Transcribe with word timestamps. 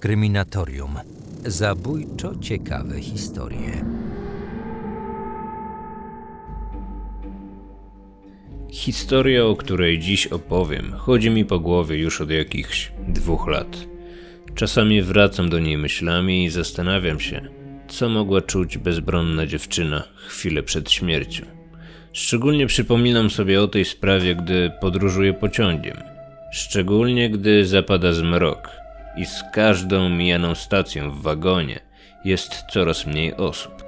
Kryminatorium. 0.00 0.94
Zabójczo 1.46 2.32
ciekawe 2.40 3.00
historie. 3.00 3.84
Historia, 8.70 9.44
o 9.44 9.56
której 9.56 9.98
dziś 9.98 10.26
opowiem, 10.26 10.92
chodzi 10.92 11.30
mi 11.30 11.44
po 11.44 11.58
głowie 11.58 11.96
już 11.96 12.20
od 12.20 12.30
jakichś 12.30 12.92
dwóch 13.08 13.48
lat. 13.48 13.86
Czasami 14.54 15.02
wracam 15.02 15.48
do 15.50 15.58
niej 15.58 15.78
myślami 15.78 16.44
i 16.44 16.50
zastanawiam 16.50 17.20
się, 17.20 17.40
co 17.88 18.08
mogła 18.08 18.40
czuć 18.40 18.78
bezbronna 18.78 19.46
dziewczyna 19.46 20.04
chwilę 20.26 20.62
przed 20.62 20.90
śmiercią. 20.90 21.44
Szczególnie 22.12 22.66
przypominam 22.66 23.30
sobie 23.30 23.62
o 23.62 23.68
tej 23.68 23.84
sprawie, 23.84 24.34
gdy 24.34 24.70
podróżuję 24.80 25.34
pociągiem. 25.34 25.96
Szczególnie 26.52 27.30
gdy 27.30 27.66
zapada 27.66 28.12
zmrok 28.12 28.79
i 29.16 29.26
z 29.26 29.42
każdą 29.52 30.08
mijaną 30.08 30.54
stacją 30.54 31.10
w 31.10 31.22
wagonie 31.22 31.80
jest 32.24 32.64
coraz 32.70 33.06
mniej 33.06 33.34
osób. 33.34 33.84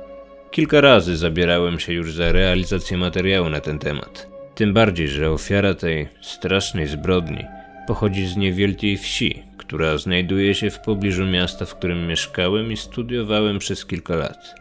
Kilka 0.50 0.80
razy 0.80 1.16
zabierałem 1.16 1.80
się 1.80 1.92
już 1.92 2.14
za 2.14 2.32
realizację 2.32 2.96
materiału 2.96 3.50
na 3.50 3.60
ten 3.60 3.78
temat. 3.78 4.28
Tym 4.54 4.72
bardziej, 4.72 5.08
że 5.08 5.30
ofiara 5.30 5.74
tej 5.74 6.08
strasznej 6.20 6.86
zbrodni 6.86 7.44
pochodzi 7.86 8.26
z 8.26 8.36
niewielkiej 8.36 8.96
wsi, 8.96 9.42
która 9.56 9.98
znajduje 9.98 10.54
się 10.54 10.70
w 10.70 10.80
pobliżu 10.80 11.26
miasta, 11.26 11.64
w 11.64 11.74
którym 11.74 12.06
mieszkałem 12.06 12.72
i 12.72 12.76
studiowałem 12.76 13.58
przez 13.58 13.86
kilka 13.86 14.16
lat. 14.16 14.54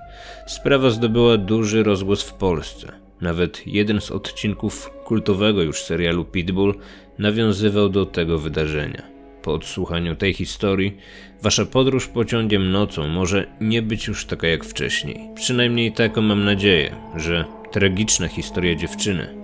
Sprawa 0.46 0.90
zdobyła 0.90 1.38
duży 1.38 1.84
rozgłos 1.84 2.24
w 2.24 2.34
Polsce. 2.34 2.92
Nawet 3.22 3.68
jeden 3.68 4.02
z 4.02 4.12
odcinków 4.12 4.90
kultowego 5.04 5.62
już 5.62 5.82
serialu 5.82 6.26
Pitbull 6.26 6.76
nawiązywał 7.20 7.90
do 7.90 8.06
tego 8.06 8.38
wydarzenia. 8.38 9.04
Po 9.44 9.54
odsłuchaniu 9.54 10.16
tej 10.16 10.34
historii, 10.34 10.98
wasza 11.42 11.66
podróż 11.66 12.08
pociągiem 12.08 12.72
nocą 12.72 13.08
może 13.08 13.48
nie 13.62 13.82
być 13.82 14.08
już 14.08 14.26
taka 14.26 14.48
jak 14.48 14.66
wcześniej. 14.66 15.30
Przynajmniej 15.36 15.92
taką 15.92 16.22
mam 16.22 16.46
nadzieję, 16.46 16.96
że 17.16 17.46
tragiczna 17.72 18.28
historia 18.28 18.76
dziewczyny 18.76 19.42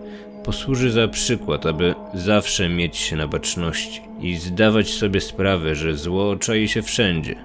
posłuży 0.48 0.92
za 0.92 1.08
przykład, 1.08 1.66
aby 1.66 1.96
zawsze 2.14 2.70
mieć 2.70 2.98
się 2.98 3.16
na 3.16 3.28
baczności 3.28 4.02
i 4.22 4.36
zdawać 4.36 4.90
sobie 4.90 5.22
sprawę, 5.22 5.76
że 5.76 5.96
zło 5.96 6.36
czai 6.36 6.68
się 6.68 6.82
wszędzie. 6.82 7.36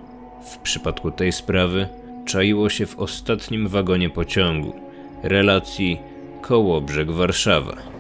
W 0.53 0.58
przypadku 0.58 1.11
tej 1.11 1.33
sprawy 1.33 1.89
czaiło 2.27 2.69
się 2.69 2.86
w 2.86 2.98
ostatnim 2.98 3.69
wagonie 3.69 4.11
pociągu 4.11 4.73
relacji 5.23 5.98
Kołobrzeg 6.42 7.11
Warszawa. 7.11 7.92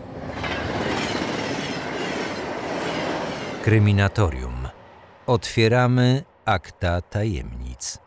Kryminatorium. 3.62 4.68
Otwieramy 5.26 6.22
akta 6.44 7.00
tajemnic. 7.00 7.98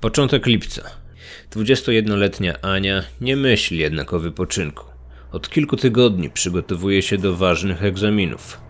Początek 0.00 0.46
lipca. 0.46 0.82
21-letnia 1.50 2.60
Ania 2.62 3.02
nie 3.20 3.36
myśli 3.36 3.78
jednak 3.78 4.12
o 4.12 4.18
wypoczynku. 4.18 4.84
Od 5.32 5.50
kilku 5.50 5.76
tygodni 5.76 6.30
przygotowuje 6.30 7.02
się 7.02 7.18
do 7.18 7.36
ważnych 7.36 7.84
egzaminów. 7.84 8.60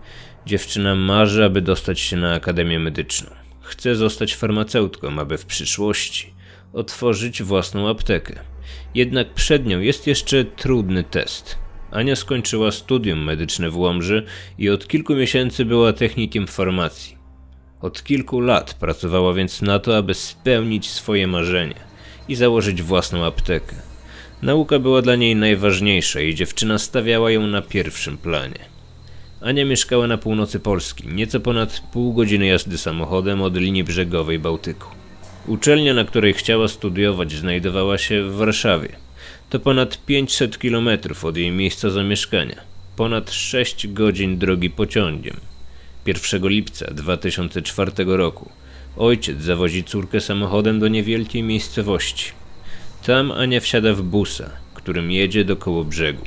Dziewczyna 0.45 0.95
marzy, 0.95 1.45
aby 1.45 1.61
dostać 1.61 1.99
się 1.99 2.17
na 2.17 2.33
Akademię 2.33 2.79
Medyczną. 2.79 3.29
Chce 3.61 3.95
zostać 3.95 4.35
farmaceutką, 4.35 5.19
aby 5.19 5.37
w 5.37 5.45
przyszłości 5.45 6.33
otworzyć 6.73 7.43
własną 7.43 7.89
aptekę. 7.89 8.50
Jednak 8.95 9.33
przed 9.33 9.65
nią 9.65 9.79
jest 9.79 10.07
jeszcze 10.07 10.45
trudny 10.45 11.03
test. 11.03 11.57
Ania 11.91 12.15
skończyła 12.15 12.71
studium 12.71 13.23
medyczne 13.23 13.69
w 13.69 13.77
Łomży 13.77 14.25
i 14.57 14.69
od 14.69 14.87
kilku 14.87 15.15
miesięcy 15.15 15.65
była 15.65 15.93
technikiem 15.93 16.47
farmacji. 16.47 17.17
Od 17.81 18.03
kilku 18.03 18.39
lat 18.39 18.73
pracowała 18.73 19.33
więc 19.33 19.61
na 19.61 19.79
to, 19.79 19.97
aby 19.97 20.13
spełnić 20.13 20.89
swoje 20.89 21.27
marzenie 21.27 21.75
i 22.27 22.35
założyć 22.35 22.81
własną 22.81 23.25
aptekę. 23.25 23.75
Nauka 24.41 24.79
była 24.79 25.01
dla 25.01 25.15
niej 25.15 25.35
najważniejsza 25.35 26.21
i 26.21 26.35
dziewczyna 26.35 26.77
stawiała 26.77 27.31
ją 27.31 27.47
na 27.47 27.61
pierwszym 27.61 28.17
planie. 28.17 28.59
Ania 29.41 29.65
mieszkała 29.65 30.07
na 30.07 30.17
północy 30.17 30.59
Polski, 30.59 31.07
nieco 31.07 31.39
ponad 31.39 31.83
pół 31.93 32.13
godziny 32.13 32.45
jazdy 32.45 32.77
samochodem 32.77 33.41
od 33.41 33.57
linii 33.57 33.83
brzegowej 33.83 34.39
Bałtyku. 34.39 35.00
Uczelnia, 35.47 35.93
na 35.93 36.03
której 36.03 36.33
chciała 36.33 36.67
studiować, 36.67 37.31
znajdowała 37.31 37.97
się 37.97 38.23
w 38.23 38.35
Warszawie. 38.35 38.89
To 39.49 39.59
ponad 39.59 40.05
500 40.05 40.59
kilometrów 40.59 41.25
od 41.25 41.37
jej 41.37 41.51
miejsca 41.51 41.89
zamieszkania, 41.89 42.55
ponad 42.95 43.31
6 43.31 43.87
godzin 43.87 44.37
drogi 44.37 44.69
pociągiem. 44.69 45.37
1 46.05 46.47
lipca 46.47 46.85
2004 46.93 47.91
roku 48.05 48.49
Ojciec 48.97 49.41
zawozi 49.41 49.83
córkę 49.83 50.21
samochodem 50.21 50.79
do 50.79 50.87
niewielkiej 50.87 51.43
miejscowości. 51.43 52.31
Tam 53.05 53.31
Ania 53.31 53.59
wsiada 53.59 53.93
w 53.93 54.01
busa, 54.01 54.49
którym 54.73 55.11
jedzie 55.11 55.45
do 55.45 55.55
koło 55.55 55.83
brzegu. 55.83 56.25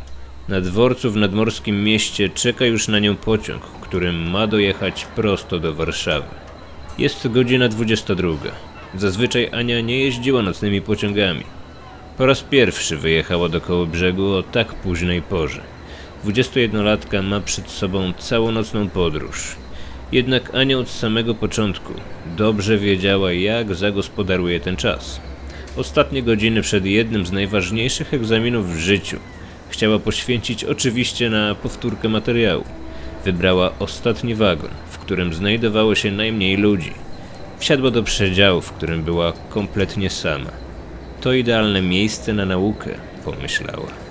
Na 0.48 0.60
dworcu 0.60 1.10
w 1.10 1.16
nadmorskim 1.16 1.84
mieście 1.84 2.28
czeka 2.28 2.64
już 2.64 2.88
na 2.88 2.98
nią 2.98 3.16
pociąg, 3.16 3.62
którym 3.62 4.30
ma 4.30 4.46
dojechać 4.46 5.04
prosto 5.04 5.58
do 5.58 5.74
Warszawy. 5.74 6.28
Jest 6.98 7.28
godzina 7.28 7.68
22. 7.68 8.73
Zazwyczaj 8.98 9.48
Ania 9.52 9.80
nie 9.80 9.98
jeździła 9.98 10.42
nocnymi 10.42 10.80
pociągami. 10.80 11.44
Po 12.18 12.26
raz 12.26 12.40
pierwszy 12.40 12.96
wyjechała 12.96 13.48
do 13.48 13.60
koło 13.60 13.86
brzegu 13.86 14.32
o 14.32 14.42
tak 14.42 14.74
późnej 14.74 15.22
porze. 15.22 15.60
21-latka 16.24 17.22
ma 17.22 17.40
przed 17.40 17.70
sobą 17.70 18.12
całonocną 18.18 18.88
podróż. 18.88 19.56
Jednak 20.12 20.54
Ania 20.54 20.78
od 20.78 20.90
samego 20.90 21.34
początku 21.34 21.92
dobrze 22.36 22.78
wiedziała, 22.78 23.32
jak 23.32 23.74
zagospodaruje 23.74 24.60
ten 24.60 24.76
czas. 24.76 25.20
Ostatnie 25.76 26.22
godziny 26.22 26.62
przed 26.62 26.86
jednym 26.86 27.26
z 27.26 27.32
najważniejszych 27.32 28.14
egzaminów 28.14 28.76
w 28.76 28.78
życiu 28.78 29.16
chciała 29.68 29.98
poświęcić 29.98 30.64
oczywiście 30.64 31.30
na 31.30 31.54
powtórkę 31.54 32.08
materiału. 32.08 32.64
Wybrała 33.24 33.72
ostatni 33.78 34.34
wagon, 34.34 34.70
w 34.90 34.98
którym 34.98 35.34
znajdowało 35.34 35.94
się 35.94 36.10
najmniej 36.10 36.56
ludzi. 36.56 37.03
Wsiadła 37.58 37.90
do 37.90 38.02
przedziału, 38.02 38.60
w 38.60 38.72
którym 38.72 39.02
była 39.02 39.32
kompletnie 39.48 40.10
sama. 40.10 40.50
To 41.20 41.32
idealne 41.32 41.82
miejsce 41.82 42.32
na 42.32 42.46
naukę, 42.46 42.90
pomyślała. 43.24 44.04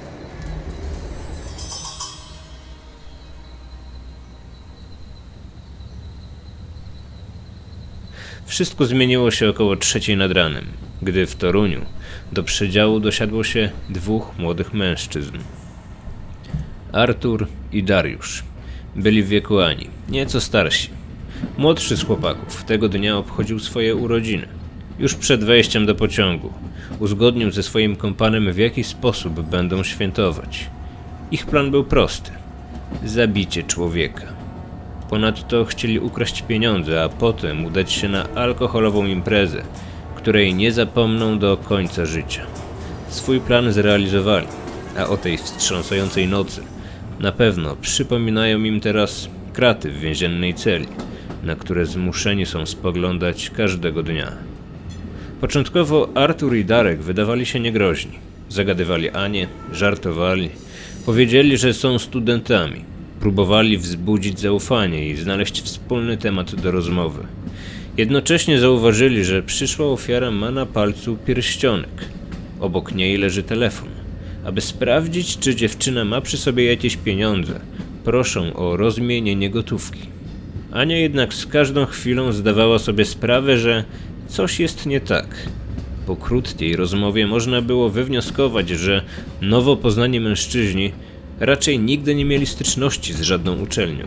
Wszystko 8.46 8.86
zmieniło 8.86 9.32
się 9.32 9.50
około 9.50 9.76
trzeciej 9.76 10.18
nad 10.18 10.32
ranem, 10.32 10.66
gdy 11.02 11.26
w 11.26 11.36
Toruniu 11.36 11.86
do 12.32 12.44
przedziału 12.44 13.00
dosiadło 13.00 13.44
się 13.44 13.70
dwóch 13.90 14.32
młodych 14.38 14.74
mężczyzn. 14.74 15.38
Artur 16.92 17.48
i 17.72 17.84
Dariusz. 17.84 18.44
Byli 18.96 19.24
w 19.24 19.28
wieku 19.28 19.60
Ani, 19.60 19.90
nieco 20.10 20.42
starsi. 20.42 21.03
Młodszy 21.58 21.98
z 21.98 22.04
chłopaków 22.04 22.64
tego 22.64 22.90
dnia 22.90 23.18
obchodził 23.18 23.60
swoje 23.60 23.96
urodziny. 23.96 24.48
Już 25.00 25.16
przed 25.16 25.44
wejściem 25.44 25.86
do 25.86 25.96
pociągu 25.96 26.54
uzgodnił 27.00 27.52
ze 27.52 27.64
swoim 27.64 27.96
kompanem 27.96 28.54
w 28.54 28.58
jaki 28.58 28.84
sposób 28.84 29.42
będą 29.42 29.84
świętować. 29.84 30.70
Ich 31.32 31.46
plan 31.46 31.72
był 31.72 31.84
prosty: 31.84 32.32
zabicie 33.06 33.64
człowieka. 33.64 34.26
Ponadto 35.10 35.66
chcieli 35.66 36.00
ukraść 36.00 36.42
pieniądze, 36.42 37.04
a 37.04 37.10
potem 37.10 37.66
udać 37.66 37.92
się 37.92 38.10
na 38.10 38.30
alkoholową 38.30 39.06
imprezę, 39.06 39.64
której 40.16 40.56
nie 40.56 40.72
zapomną 40.72 41.40
do 41.40 41.58
końca 41.58 42.06
życia. 42.06 42.42
Swój 43.10 43.40
plan 43.40 43.74
zrealizowali, 43.74 44.48
a 44.98 45.08
o 45.08 45.18
tej 45.18 45.38
wstrząsającej 45.38 46.28
nocy 46.28 46.62
na 47.20 47.32
pewno 47.32 47.76
przypominają 47.76 48.64
im 48.64 48.80
teraz 48.80 49.30
kraty 49.54 49.92
w 49.92 50.00
więziennej 50.00 50.54
celi, 50.54 50.88
na 51.44 51.56
które 51.56 51.86
zmuszeni 51.86 52.46
są 52.46 52.66
spoglądać 52.66 53.50
każdego 53.50 54.04
dnia. 54.04 54.32
Początkowo 55.42 56.10
Artur 56.16 56.56
i 56.56 56.66
Darek 56.66 57.02
wydawali 57.02 57.46
się 57.46 57.60
niegroźni. 57.60 58.20
Zagadywali 58.50 59.10
Anię, 59.10 59.48
żartowali, 59.72 60.50
powiedzieli, 61.06 61.58
że 61.58 61.74
są 61.74 62.00
studentami, 62.00 62.94
Próbowali 63.24 63.78
wzbudzić 63.78 64.40
zaufanie 64.40 65.10
i 65.10 65.16
znaleźć 65.16 65.62
wspólny 65.62 66.18
temat 66.18 66.56
do 66.56 66.72
rozmowy. 66.72 67.24
Jednocześnie 67.98 68.60
zauważyli, 68.60 69.26
że 69.26 69.44
przyszła 69.44 69.86
ofiara 69.86 70.32
ma 70.32 70.52
na 70.52 70.66
palcu 70.66 71.18
pierścionek. 71.26 72.06
Obok 72.60 72.96
niej 72.96 73.18
leży 73.18 73.44
telefon. 73.44 73.90
Aby 74.46 74.62
sprawdzić, 74.62 75.38
czy 75.40 75.56
dziewczyna 75.56 76.06
ma 76.06 76.22
przy 76.22 76.38
sobie 76.38 76.66
jakieś 76.66 76.98
pieniądze, 76.98 77.60
proszą 78.04 78.54
o 78.54 78.78
rozmienienie 78.78 79.50
gotówki. 79.50 80.13
Ania 80.74 80.98
jednak 80.98 81.34
z 81.34 81.46
każdą 81.46 81.86
chwilą 81.86 82.32
zdawała 82.32 82.80
sobie 82.80 83.06
sprawę, 83.06 83.58
że 83.58 83.84
coś 84.28 84.60
jest 84.60 84.86
nie 84.86 85.02
tak. 85.02 85.28
Po 86.08 86.16
krótkiej 86.16 86.76
rozmowie 86.76 87.28
można 87.28 87.62
było 87.62 87.90
wywnioskować, 87.90 88.70
że 88.70 89.04
nowo 89.42 89.76
poznani 89.76 90.20
mężczyźni 90.20 90.92
Raczej 91.40 91.80
nigdy 91.80 92.16
nie 92.16 92.26
mieli 92.26 92.46
styczności 92.46 93.14
z 93.14 93.22
żadną 93.22 93.62
uczelnią. 93.62 94.06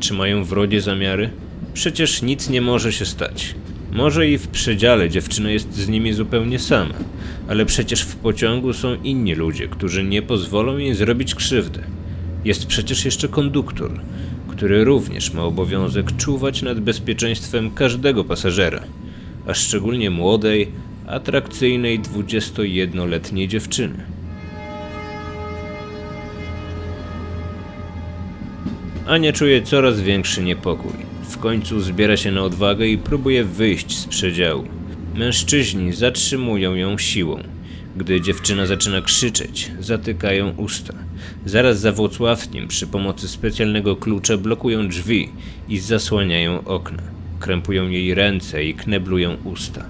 Czy 0.00 0.14
mają 0.14 0.44
wrogie 0.44 0.80
zamiary? 0.80 1.30
Przecież 1.74 2.22
nic 2.22 2.50
nie 2.50 2.60
może 2.60 2.92
się 2.92 3.06
stać. 3.06 3.54
Może 3.92 4.28
i 4.28 4.38
w 4.38 4.48
przedziale 4.48 5.10
dziewczyna 5.10 5.50
jest 5.50 5.74
z 5.74 5.88
nimi 5.88 6.12
zupełnie 6.12 6.58
sama, 6.58 6.94
ale 7.48 7.66
przecież 7.66 8.02
w 8.02 8.16
pociągu 8.16 8.72
są 8.72 8.94
inni 8.94 9.34
ludzie, 9.34 9.68
którzy 9.68 10.04
nie 10.04 10.22
pozwolą 10.22 10.76
jej 10.76 10.94
zrobić 10.94 11.34
krzywdy. 11.34 11.80
Jest 12.44 12.66
przecież 12.66 13.04
jeszcze 13.04 13.28
konduktor, 13.28 14.00
który 14.52 14.84
również 14.84 15.32
ma 15.32 15.44
obowiązek 15.44 16.16
czuwać 16.16 16.62
nad 16.62 16.80
bezpieczeństwem 16.80 17.70
każdego 17.70 18.24
pasażera, 18.24 18.80
a 19.46 19.54
szczególnie 19.54 20.10
młodej, 20.10 20.68
atrakcyjnej 21.06 22.00
21-letniej 22.00 23.48
dziewczyny. 23.48 24.04
Ania 29.06 29.32
czuje 29.32 29.62
coraz 29.62 30.00
większy 30.00 30.42
niepokój. 30.42 30.92
W 31.28 31.38
końcu 31.38 31.80
zbiera 31.80 32.16
się 32.16 32.32
na 32.32 32.42
odwagę 32.42 32.86
i 32.86 32.98
próbuje 32.98 33.44
wyjść 33.44 33.98
z 33.98 34.06
przedziału. 34.06 34.64
Mężczyźni 35.14 35.92
zatrzymują 35.92 36.74
ją 36.74 36.98
siłą. 36.98 37.42
Gdy 37.96 38.20
dziewczyna 38.20 38.66
zaczyna 38.66 39.00
krzyczeć, 39.00 39.70
zatykają 39.80 40.50
usta. 40.56 40.94
Zaraz 41.46 41.80
za 41.80 41.92
Włocławkiem 41.92 42.68
przy 42.68 42.86
pomocy 42.86 43.28
specjalnego 43.28 43.96
klucza 43.96 44.36
blokują 44.36 44.88
drzwi 44.88 45.28
i 45.68 45.78
zasłaniają 45.78 46.64
okna. 46.64 47.02
Krępują 47.40 47.88
jej 47.88 48.14
ręce 48.14 48.64
i 48.64 48.74
kneblują 48.74 49.36
usta. 49.44 49.84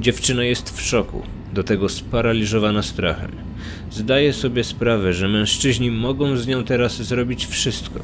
Dziewczyna 0.00 0.44
jest 0.44 0.76
w 0.76 0.82
szoku, 0.82 1.22
do 1.52 1.62
tego 1.62 1.88
sparaliżowana 1.88 2.82
strachem. 2.82 3.30
Zdaje 3.90 4.32
sobie 4.32 4.64
sprawę, 4.64 5.12
że 5.12 5.28
mężczyźni 5.28 5.90
mogą 5.90 6.36
z 6.36 6.46
nią 6.46 6.64
teraz 6.64 7.02
zrobić 7.02 7.46
wszystko. 7.46 8.00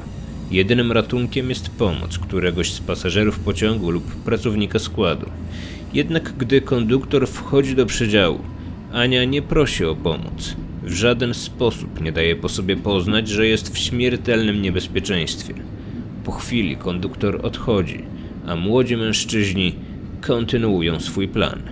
Jedynym 0.50 0.92
ratunkiem 0.92 1.48
jest 1.48 1.70
pomoc 1.70 2.18
któregoś 2.18 2.72
z 2.72 2.80
pasażerów 2.80 3.38
pociągu 3.38 3.90
lub 3.90 4.04
pracownika 4.04 4.78
składu. 4.78 5.30
Jednak 5.94 6.32
gdy 6.38 6.60
konduktor 6.60 7.28
wchodzi 7.28 7.74
do 7.74 7.86
przedziału, 7.86 8.40
Ania 8.96 9.24
nie 9.24 9.42
prosi 9.42 9.84
o 9.84 9.96
pomoc. 9.96 10.56
W 10.82 10.92
żaden 10.92 11.34
sposób 11.34 12.00
nie 12.00 12.12
daje 12.12 12.36
po 12.36 12.48
sobie 12.48 12.76
poznać, 12.76 13.28
że 13.28 13.46
jest 13.46 13.74
w 13.74 13.78
śmiertelnym 13.78 14.62
niebezpieczeństwie. 14.62 15.54
Po 16.24 16.32
chwili 16.32 16.76
konduktor 16.76 17.40
odchodzi, 17.42 18.04
a 18.46 18.56
młodzi 18.56 18.96
mężczyźni 18.96 19.74
kontynuują 20.20 21.00
swój 21.00 21.28
plan. 21.28 21.62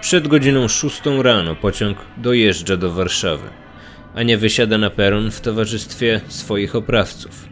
Przed 0.00 0.28
godziną 0.28 0.68
szóstą 0.68 1.22
rano 1.22 1.56
pociąg 1.56 1.98
dojeżdża 2.16 2.76
do 2.76 2.92
Warszawy. 2.92 3.48
Ania 4.14 4.38
wysiada 4.38 4.78
na 4.78 4.90
peron 4.90 5.30
w 5.30 5.40
towarzystwie 5.40 6.20
swoich 6.28 6.76
oprawców. 6.76 7.48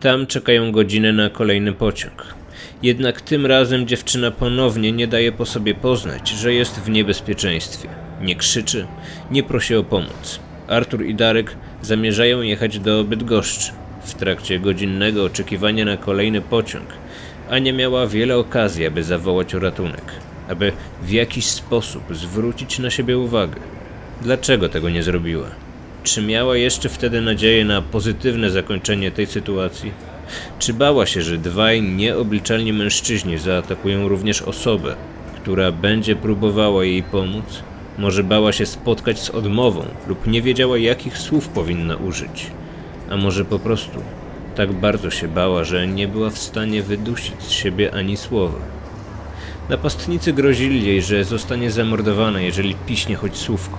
Tam 0.00 0.26
czekają 0.26 0.72
godzinę 0.72 1.12
na 1.12 1.30
kolejny 1.30 1.72
pociąg. 1.72 2.35
Jednak 2.82 3.20
tym 3.20 3.46
razem 3.46 3.86
dziewczyna 3.86 4.30
ponownie 4.30 4.92
nie 4.92 5.06
daje 5.06 5.32
po 5.32 5.46
sobie 5.46 5.74
poznać, 5.74 6.28
że 6.28 6.54
jest 6.54 6.80
w 6.80 6.88
niebezpieczeństwie. 6.88 7.88
Nie 8.20 8.36
krzyczy, 8.36 8.86
nie 9.30 9.42
prosi 9.42 9.74
o 9.74 9.84
pomoc. 9.84 10.40
Artur 10.68 11.04
i 11.04 11.14
Darek 11.14 11.56
zamierzają 11.82 12.42
jechać 12.42 12.78
do 12.78 13.04
Bydgoszczy. 13.04 13.72
W 14.04 14.14
trakcie 14.14 14.58
godzinnego 14.58 15.24
oczekiwania 15.24 15.84
na 15.84 15.96
kolejny 15.96 16.40
pociąg 16.40 16.86
Ania 17.50 17.72
miała 17.72 18.06
wiele 18.06 18.36
okazji, 18.36 18.86
aby 18.86 19.02
zawołać 19.02 19.54
o 19.54 19.58
ratunek, 19.58 20.12
aby 20.48 20.72
w 21.02 21.10
jakiś 21.10 21.46
sposób 21.46 22.02
zwrócić 22.10 22.78
na 22.78 22.90
siebie 22.90 23.18
uwagę. 23.18 23.60
Dlaczego 24.22 24.68
tego 24.68 24.90
nie 24.90 25.02
zrobiła? 25.02 25.46
Czy 26.02 26.22
miała 26.22 26.56
jeszcze 26.56 26.88
wtedy 26.88 27.20
nadzieję 27.20 27.64
na 27.64 27.82
pozytywne 27.82 28.50
zakończenie 28.50 29.10
tej 29.10 29.26
sytuacji? 29.26 29.92
Czy 30.58 30.74
bała 30.74 31.06
się, 31.06 31.22
że 31.22 31.38
dwaj 31.38 31.82
nieobliczalni 31.82 32.72
mężczyźni 32.72 33.38
zaatakują 33.38 34.08
również 34.08 34.42
osobę, 34.42 34.96
która 35.36 35.72
będzie 35.72 36.16
próbowała 36.16 36.84
jej 36.84 37.02
pomóc? 37.02 37.62
Może 37.98 38.24
bała 38.24 38.52
się 38.52 38.66
spotkać 38.66 39.20
z 39.20 39.30
odmową 39.30 39.84
lub 40.08 40.26
nie 40.26 40.42
wiedziała, 40.42 40.78
jakich 40.78 41.18
słów 41.18 41.48
powinna 41.48 41.96
użyć? 41.96 42.46
A 43.10 43.16
może 43.16 43.44
po 43.44 43.58
prostu 43.58 44.00
tak 44.54 44.72
bardzo 44.72 45.10
się 45.10 45.28
bała, 45.28 45.64
że 45.64 45.86
nie 45.86 46.08
była 46.08 46.30
w 46.30 46.38
stanie 46.38 46.82
wydusić 46.82 47.42
z 47.42 47.50
siebie 47.50 47.94
ani 47.94 48.16
słowa? 48.16 48.58
Napastnicy 49.68 50.32
grozili 50.32 50.86
jej, 50.86 51.02
że 51.02 51.24
zostanie 51.24 51.70
zamordowana, 51.70 52.40
jeżeli 52.40 52.74
piśnie 52.86 53.16
choć 53.16 53.36
słówko. 53.36 53.78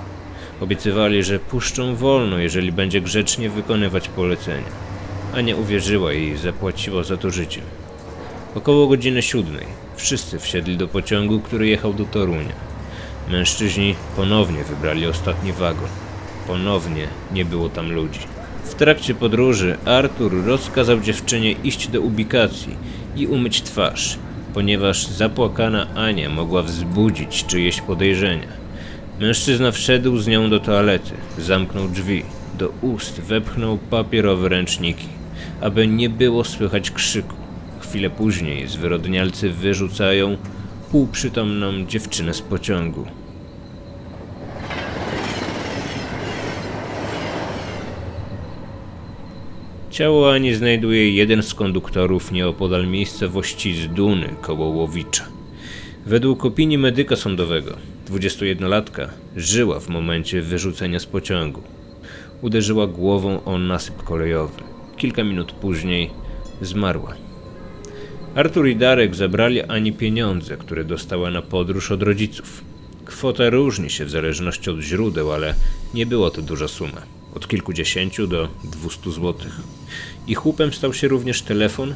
Obiecywali, 0.62 1.24
że 1.24 1.40
puszczą 1.40 1.96
wolno, 1.96 2.38
jeżeli 2.38 2.72
będzie 2.72 3.02
grzecznie 3.02 3.50
wykonywać 3.50 4.10
polecenia. 4.10 4.87
Ania 5.38 5.56
uwierzyła 5.56 6.14
i 6.14 6.38
zapłaciła 6.38 7.04
za 7.04 7.18
to 7.18 7.32
życie. 7.32 7.62
Około 8.56 8.88
godziny 8.88 9.22
siódmej 9.22 9.66
wszyscy 9.96 10.40
wsiedli 10.40 10.78
do 10.78 10.88
pociągu, 10.88 11.40
który 11.40 11.68
jechał 11.68 11.94
do 11.94 12.06
Torunia. 12.06 12.56
Mężczyźni 13.30 13.96
ponownie 14.16 14.64
wybrali 14.64 15.08
ostatni 15.08 15.54
wagon. 15.54 15.90
Ponownie 16.48 17.08
nie 17.34 17.46
było 17.46 17.70
tam 17.70 17.92
ludzi. 17.92 18.20
W 18.64 18.76
trakcie 18.76 19.16
podróży 19.16 19.78
Artur 19.86 20.46
rozkazał 20.46 21.00
dziewczynie 21.00 21.52
iść 21.52 21.88
do 21.88 22.02
ubikacji 22.02 22.76
i 23.16 23.28
umyć 23.28 23.62
twarz, 23.62 24.18
ponieważ 24.54 25.08
zapłakana 25.08 25.88
Ania 25.96 26.30
mogła 26.30 26.64
wzbudzić 26.64 27.46
czyjeś 27.46 27.82
podejrzenia. 27.82 28.48
Mężczyzna 29.20 29.72
wszedł 29.72 30.18
z 30.18 30.28
nią 30.28 30.50
do 30.50 30.60
toalety, 30.60 31.12
zamknął 31.38 31.88
drzwi, 31.88 32.24
do 32.58 32.70
ust 32.82 33.22
wepchnął 33.22 33.78
papierowe 33.78 34.50
ręczniki 34.50 35.17
aby 35.62 35.88
nie 35.88 36.10
było 36.10 36.44
słychać 36.44 36.92
krzyku. 36.92 37.36
Chwilę 37.80 38.10
później 38.10 38.68
zwyrodnialcy 38.68 39.50
wyrzucają 39.50 40.38
półprzytomną 40.92 41.86
dziewczynę 41.86 42.34
z 42.34 42.42
pociągu. 42.42 43.06
Ciało 49.98 50.34
Ani 50.34 50.54
znajduje 50.54 51.12
jeden 51.12 51.44
z 51.44 51.54
konduktorów 51.54 52.32
nieopodal 52.32 52.88
miejscowości 52.88 53.76
Zduny 53.76 54.30
koło 54.42 54.66
Łowicza. 54.66 55.26
Według 56.06 56.46
opinii 56.46 56.78
medyka 56.78 57.16
sądowego, 57.16 57.78
21-latka 58.10 59.08
żyła 59.36 59.80
w 59.80 59.90
momencie 59.90 60.42
wyrzucenia 60.42 61.00
z 61.00 61.06
pociągu. 61.06 61.62
Uderzyła 62.42 62.88
głową 62.88 63.44
o 63.44 63.58
nasyp 63.58 64.04
kolejowy. 64.04 64.77
Kilka 64.98 65.24
minut 65.24 65.52
później 65.52 66.10
zmarła. 66.62 67.14
Artur 68.36 68.68
i 68.68 68.76
Darek 68.76 69.16
zabrali 69.16 69.62
Ani 69.62 69.94
pieniądze, 69.94 70.58
które 70.58 70.84
dostała 70.84 71.32
na 71.32 71.42
podróż 71.42 71.92
od 71.92 72.04
rodziców. 72.04 72.64
Kwota 73.06 73.50
różni 73.50 73.90
się 73.90 74.06
w 74.06 74.10
zależności 74.10 74.70
od 74.70 74.80
źródeł, 74.80 75.32
ale 75.32 75.56
nie 75.94 76.06
było 76.06 76.30
to 76.30 76.42
duża 76.42 76.68
suma. 76.68 77.02
Od 77.36 77.48
kilkudziesięciu 77.48 78.28
do 78.28 78.50
dwustu 78.64 79.12
złotych. 79.12 79.60
Ich 80.28 80.46
łupem 80.46 80.74
stał 80.74 80.94
się 80.94 81.08
również 81.08 81.42
telefon 81.42 81.94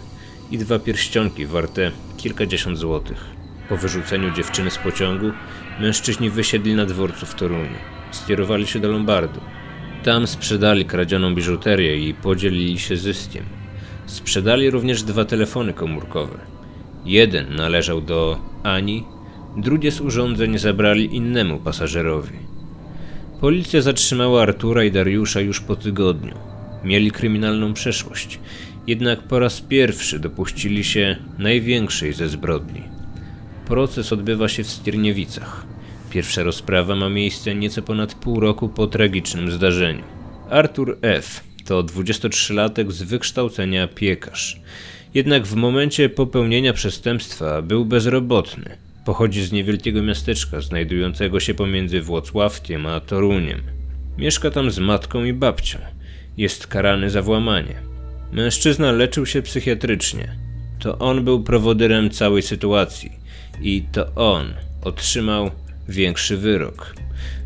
i 0.52 0.58
dwa 0.58 0.80
pierścionki 0.80 1.46
warte 1.46 1.92
kilkadziesiąt 2.18 2.78
złotych. 2.78 3.26
Po 3.70 3.78
wyrzuceniu 3.78 4.34
dziewczyny 4.34 4.72
z 4.72 4.78
pociągu, 4.78 5.32
mężczyźni 5.80 6.30
wysiedli 6.30 6.76
na 6.76 6.86
dworcu 6.86 7.26
w 7.26 7.36
Toruniu. 7.36 7.78
Skierowali 8.12 8.68
się 8.68 8.80
do 8.80 8.92
Lombardu. 8.92 9.40
Tam 10.04 10.28
sprzedali 10.28 10.86
kradzioną 10.86 11.36
biżuterię 11.36 12.10
i 12.10 12.14
podzielili 12.14 12.80
się 12.80 12.98
zyskiem. 12.98 13.46
Sprzedali 14.06 14.70
również 14.70 15.04
dwa 15.04 15.26
telefony 15.26 15.74
komórkowe. 15.74 16.38
Jeden 17.06 17.56
należał 17.56 18.02
do 18.02 18.40
Ani, 18.64 19.04
drugie 19.58 19.92
z 19.92 20.02
urządzeń 20.02 20.58
zabrali 20.58 21.16
innemu 21.16 21.60
pasażerowi. 21.60 22.40
Policja 23.42 23.82
zatrzymała 23.82 24.42
Artura 24.42 24.84
i 24.84 24.92
Dariusza 24.92 25.42
już 25.42 25.60
po 25.60 25.76
tygodniu. 25.76 26.36
Mieli 26.84 27.12
kryminalną 27.12 27.74
przeszłość, 27.74 28.40
jednak 28.88 29.22
po 29.22 29.40
raz 29.40 29.62
pierwszy 29.62 30.20
dopuścili 30.20 30.84
się 30.84 31.16
największej 31.38 32.14
ze 32.14 32.30
zbrodni. 32.30 32.84
Proces 33.66 34.14
odbywa 34.14 34.48
się 34.48 34.64
w 34.64 34.68
Stierniewicach. 34.68 35.71
Pierwsza 36.12 36.44
rozprawa 36.44 36.96
ma 36.96 37.10
miejsce 37.10 37.56
nieco 37.56 37.82
ponad 37.82 38.16
pół 38.16 38.40
roku 38.40 38.70
po 38.70 38.88
tragicznym 38.88 39.52
zdarzeniu. 39.52 40.04
Arthur 40.50 40.98
F. 41.02 41.44
to 41.66 41.84
23-latek 41.84 42.92
z 42.92 43.04
wykształcenia 43.04 43.88
piekarz. 43.88 44.62
Jednak 45.14 45.48
w 45.48 45.56
momencie 45.56 46.10
popełnienia 46.10 46.74
przestępstwa 46.74 47.62
był 47.62 47.86
bezrobotny. 47.86 48.78
Pochodzi 49.06 49.44
z 49.44 49.52
niewielkiego 49.52 50.04
miasteczka 50.04 50.62
znajdującego 50.62 51.40
się 51.40 51.54
pomiędzy 51.54 52.02
Włocławkiem 52.02 52.86
a 52.86 53.00
Toruniem. 53.00 53.62
Mieszka 54.18 54.52
tam 54.52 54.72
z 54.72 54.80
matką 54.80 55.24
i 55.24 55.34
babcią. 55.34 55.80
Jest 56.38 56.68
karany 56.68 57.10
za 57.10 57.22
włamanie. 57.22 57.76
Mężczyzna 58.32 58.92
leczył 58.92 59.26
się 59.26 59.42
psychiatrycznie. 59.42 60.36
To 60.80 60.98
on 60.98 61.24
był 61.24 61.44
prowodyrem 61.44 62.10
całej 62.10 62.42
sytuacji 62.42 63.12
i 63.62 63.84
to 63.92 64.16
on 64.16 64.54
otrzymał 64.84 65.52
większy 65.92 66.38
wyrok. 66.38 66.96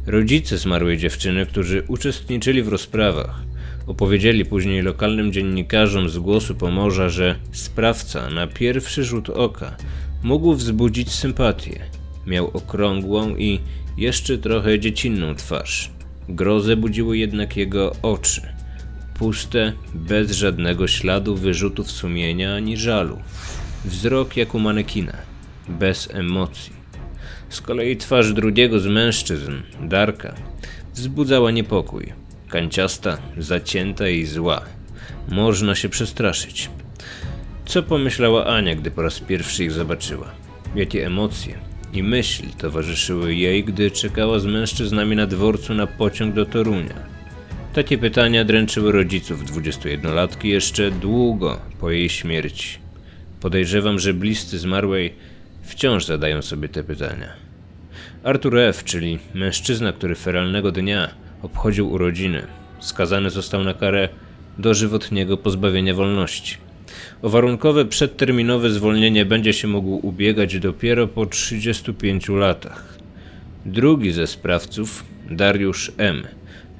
Rodzice 0.05 0.57
zmarłej 0.57 0.97
dziewczyny, 0.97 1.45
którzy 1.45 1.83
uczestniczyli 1.87 2.63
w 2.63 2.67
rozprawach, 2.67 3.41
opowiedzieli 3.87 4.45
później 4.45 4.81
lokalnym 4.81 5.33
dziennikarzom 5.33 6.09
z 6.09 6.17
głosu 6.17 6.55
Pomorza, 6.55 7.09
że 7.09 7.35
sprawca 7.51 8.29
na 8.29 8.47
pierwszy 8.47 9.03
rzut 9.03 9.29
oka 9.29 9.77
mógł 10.23 10.53
wzbudzić 10.53 11.11
sympatię. 11.11 11.79
Miał 12.27 12.47
okrągłą 12.47 13.35
i 13.35 13.59
jeszcze 13.97 14.37
trochę 14.37 14.79
dziecinną 14.79 15.35
twarz. 15.35 15.91
Grozę 16.29 16.75
budziły 16.75 17.17
jednak 17.17 17.57
jego 17.57 17.95
oczy. 18.01 18.41
Puste, 19.19 19.73
bez 19.93 20.31
żadnego 20.31 20.87
śladu 20.87 21.35
wyrzutów 21.35 21.91
sumienia 21.91 22.55
ani 22.55 22.77
żalu. 22.77 23.19
Wzrok 23.85 24.37
jak 24.37 24.55
u 24.55 24.59
manekina, 24.59 25.17
bez 25.69 26.09
emocji. 26.13 26.84
Z 27.49 27.61
kolei 27.61 27.97
twarz 27.97 28.33
drugiego 28.33 28.79
z 28.79 28.87
mężczyzn, 28.87 29.51
Darka, 29.81 30.35
wzbudzała 30.93 31.51
niepokój. 31.51 32.13
Kanciasta, 32.49 33.17
zacięta 33.37 34.09
i 34.09 34.25
zła. 34.25 34.61
Można 35.29 35.75
się 35.75 35.89
przestraszyć. 35.89 36.69
Co 37.65 37.83
pomyślała 37.83 38.45
Ania, 38.45 38.75
gdy 38.75 38.91
po 38.91 39.01
raz 39.01 39.19
pierwszy 39.19 39.63
ich 39.63 39.71
zobaczyła? 39.71 40.31
Jakie 40.75 41.05
emocje 41.05 41.57
i 41.93 42.03
myśli 42.03 42.49
towarzyszyły 42.57 43.35
jej, 43.35 43.63
gdy 43.63 43.91
czekała 43.91 44.39
z 44.39 44.45
mężczyznami 44.45 45.15
na 45.15 45.27
dworcu 45.27 45.73
na 45.73 45.87
pociąg 45.87 46.35
do 46.35 46.45
Torunia? 46.45 47.15
Takie 47.73 47.97
pytania 47.97 48.45
dręczyły 48.45 48.91
rodziców 48.91 49.43
21-latki 49.43 50.45
jeszcze 50.45 50.91
długo 50.91 51.59
po 51.79 51.91
jej 51.91 52.09
śmierci. 52.09 52.77
Podejrzewam, 53.41 53.99
że 53.99 54.13
bliscy 54.13 54.59
zmarłej 54.59 55.13
wciąż 55.65 56.05
zadają 56.05 56.41
sobie 56.41 56.69
te 56.69 56.83
pytania. 56.83 57.29
Artur 58.23 58.57
F., 58.57 58.83
czyli 58.83 59.19
mężczyzna, 59.33 59.93
który 59.93 60.15
feralnego 60.15 60.71
dnia 60.71 61.09
obchodził 61.41 61.91
urodziny, 61.91 62.47
skazany 62.79 63.29
został 63.29 63.63
na 63.63 63.73
karę 63.73 64.09
dożywotniego 64.57 65.37
pozbawienia 65.37 65.93
wolności. 65.93 66.57
O 67.21 67.29
warunkowe 67.29 67.85
przedterminowe 67.85 68.69
zwolnienie 68.69 69.25
będzie 69.25 69.53
się 69.53 69.67
mógł 69.67 70.07
ubiegać 70.07 70.59
dopiero 70.59 71.07
po 71.07 71.25
35 71.25 72.29
latach. 72.29 72.97
Drugi 73.65 74.11
ze 74.11 74.27
sprawców, 74.27 75.05
Dariusz 75.31 75.91
M., 75.97 76.23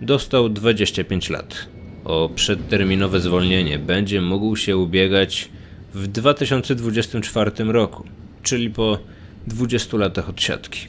dostał 0.02 0.50
25 0.50 1.30
lat. 1.30 1.68
O 2.04 2.30
przedterminowe 2.36 3.20
zwolnienie 3.20 3.80
będzie 3.80 4.22
mógł 4.22 4.56
się 4.56 4.78
ubiegać 4.78 5.50
w 5.94 6.08
2024 6.08 7.52
roku, 7.64 8.04
czyli 8.46 8.70
po 8.70 9.00
20 9.48 9.98
latach 9.98 10.30
odsiadki. 10.30 10.80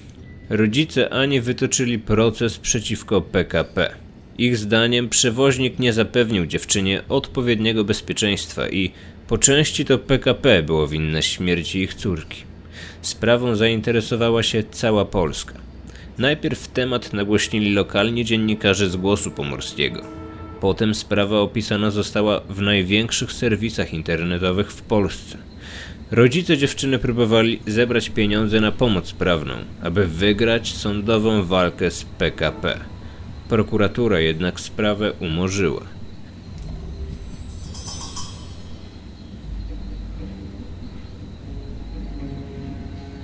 Rodzice 0.50 1.10
Ani 1.10 1.40
wytoczyli 1.40 1.98
proces 1.98 2.58
przeciwko 2.58 3.20
PKP. 3.20 3.94
Ich 4.38 4.56
zdaniem 4.56 5.08
przewoźnik 5.08 5.78
nie 5.78 5.92
zapewnił 5.92 6.46
dziewczynie 6.46 7.02
odpowiedniego 7.08 7.84
bezpieczeństwa 7.84 8.68
i 8.68 8.90
po 9.28 9.38
części 9.38 9.84
to 9.84 9.98
PKP 9.98 10.62
było 10.62 10.88
winne 10.88 11.22
śmierci 11.22 11.78
ich 11.78 11.94
córki. 11.94 12.42
Sprawą 13.02 13.56
zainteresowała 13.56 14.42
się 14.42 14.64
cała 14.70 15.04
Polska. 15.04 15.54
Najpierw 16.18 16.68
temat 16.68 17.12
nagłośnili 17.12 17.75
lokalni 17.75 18.25
dziennikarze 18.25 18.90
z 18.90 18.96
Głosu 18.96 19.30
Pomorskiego. 19.30 20.02
Potem 20.60 20.94
sprawa 20.94 21.40
opisana 21.40 21.90
została 21.90 22.40
w 22.40 22.60
największych 22.60 23.32
serwisach 23.32 23.94
internetowych 23.94 24.72
w 24.72 24.82
Polsce. 24.82 25.38
Rodzice 26.10 26.58
dziewczyny 26.58 26.98
próbowali 26.98 27.60
zebrać 27.66 28.10
pieniądze 28.10 28.60
na 28.60 28.72
pomoc 28.72 29.12
prawną, 29.12 29.54
aby 29.82 30.06
wygrać 30.06 30.75
sądową 30.75 31.42
walkę 31.44 31.90
z 31.90 32.04
PKP. 32.04 32.80
Prokuratura 33.48 34.20
jednak 34.20 34.60
sprawę 34.60 35.12
umorzyła. 35.12 35.82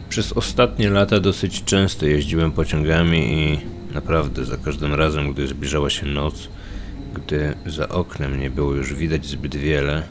Przez 0.09 0.33
ostatnie 0.33 0.91
lata 0.91 1.21
dosyć 1.21 1.65
często 1.65 2.07
jeździłem 2.07 2.53
pociągami 2.53 3.19
i 3.19 3.59
naprawdę 3.95 4.45
za 4.45 4.57
każdym 4.57 4.95
razem, 4.95 5.33
gdy 5.33 5.47
zbliżała 5.47 5.91
się 5.91 6.07
noc, 6.07 6.49
gdy 7.15 7.55
za 7.67 7.89
oknem 7.89 8.41
nie 8.41 8.51
było 8.51 8.75
już 8.75 8.95
widać 8.95 9.27
zbyt 9.27 9.57
wiele, 9.57 10.03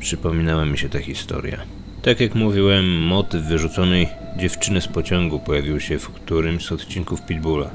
przypominała 0.00 0.64
mi 0.64 0.78
się 0.78 0.88
ta 0.88 0.98
historia. 0.98 1.75
Tak 2.06 2.20
jak 2.20 2.34
mówiłem, 2.34 2.98
motyw 2.98 3.42
wyrzuconej 3.42 4.08
dziewczyny 4.36 4.80
z 4.80 4.88
pociągu 4.88 5.38
pojawił 5.38 5.80
się 5.80 5.98
w 5.98 6.08
którymś 6.08 6.64
z 6.64 6.72
odcinków 6.72 7.22
Pitbulla. 7.22 7.70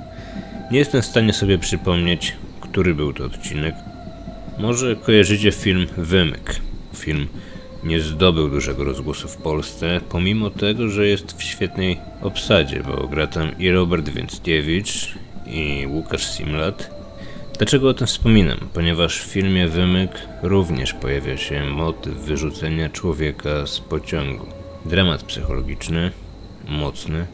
Nie 0.71 0.79
jestem 0.79 1.01
w 1.01 1.05
stanie 1.05 1.33
sobie 1.33 1.57
przypomnieć, 1.57 2.33
który 2.61 2.95
był 2.95 3.13
to 3.13 3.25
odcinek. 3.25 3.75
Może 4.59 4.95
kojarzycie 4.95 5.51
film 5.51 5.87
Wymyk. 5.97 6.55
Film 6.95 7.27
nie 7.83 8.01
zdobył 8.01 8.49
dużego 8.49 8.83
rozgłosu 8.83 9.27
w 9.27 9.37
Polsce, 9.37 10.01
pomimo 10.09 10.49
tego, 10.49 10.89
że 10.89 11.07
jest 11.07 11.37
w 11.37 11.43
świetnej 11.43 11.97
obsadzie, 12.21 12.83
bo 12.83 13.07
gra 13.07 13.27
tam 13.27 13.59
i 13.59 13.71
Robert 13.71 14.09
Więckiewicz, 14.09 15.15
i 15.47 15.87
Łukasz 15.87 16.25
Simlat. 16.25 17.00
Dlaczego 17.61 17.89
o 17.89 17.93
tym 17.93 18.07
wspominam? 18.07 18.57
Ponieważ 18.73 19.21
w 19.21 19.25
filmie 19.25 19.67
Wymyk 19.67 20.11
również 20.43 20.93
pojawia 20.93 21.37
się 21.37 21.65
motyw 21.65 22.13
wyrzucenia 22.13 22.89
człowieka 22.89 23.67
z 23.67 23.79
pociągu. 23.79 24.45
Dramat 24.85 25.23
psychologiczny, 25.23 26.11
mocny, 26.67 27.25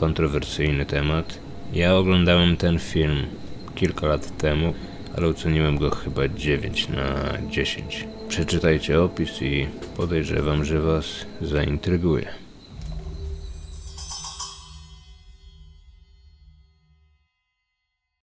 kontrowersyjny 0.00 0.86
temat. 0.86 1.38
Ja 1.72 1.96
oglądałem 1.96 2.56
ten 2.56 2.78
film 2.78 3.26
kilka 3.74 4.06
lat 4.06 4.36
temu, 4.38 4.74
ale 5.16 5.26
oceniłem 5.26 5.78
go 5.78 5.90
chyba 5.90 6.28
9 6.28 6.88
na 6.88 7.14
10. 7.50 8.06
Przeczytajcie 8.28 9.02
opis 9.02 9.42
i 9.42 9.66
podejrzewam, 9.96 10.64
że 10.64 10.80
Was 10.80 11.26
zaintryguje. 11.40 12.41